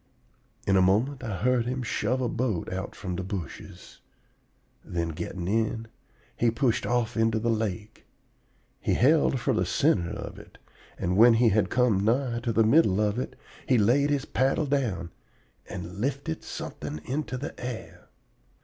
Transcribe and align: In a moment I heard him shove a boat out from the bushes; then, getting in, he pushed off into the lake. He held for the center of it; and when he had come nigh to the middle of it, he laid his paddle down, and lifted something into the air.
In 0.65 0.75
a 0.75 0.81
moment 0.81 1.23
I 1.23 1.43
heard 1.43 1.67
him 1.67 1.83
shove 1.83 2.21
a 2.21 2.27
boat 2.27 2.73
out 2.73 2.95
from 2.95 3.15
the 3.15 3.21
bushes; 3.23 3.99
then, 4.83 5.09
getting 5.09 5.47
in, 5.47 5.89
he 6.35 6.49
pushed 6.49 6.87
off 6.87 7.15
into 7.15 7.37
the 7.37 7.51
lake. 7.51 8.03
He 8.79 8.95
held 8.95 9.39
for 9.39 9.53
the 9.53 9.63
center 9.63 10.09
of 10.13 10.39
it; 10.39 10.57
and 10.97 11.17
when 11.17 11.35
he 11.35 11.49
had 11.49 11.69
come 11.69 12.03
nigh 12.03 12.39
to 12.39 12.51
the 12.51 12.63
middle 12.65 12.99
of 12.99 13.19
it, 13.19 13.35
he 13.67 13.77
laid 13.77 14.09
his 14.09 14.25
paddle 14.25 14.65
down, 14.65 15.11
and 15.69 15.99
lifted 16.01 16.43
something 16.43 16.99
into 17.05 17.37
the 17.37 17.53
air. 17.63 18.07